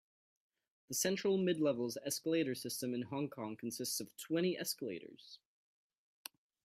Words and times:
The 0.87 0.95
Central-Midlevels 0.95 1.95
escalator 2.03 2.55
system 2.55 2.95
in 2.95 3.03
Hong 3.03 3.29
Kong 3.29 3.55
consists 3.55 3.99
of 3.99 4.17
twenty 4.17 4.57
escalators. 4.57 5.37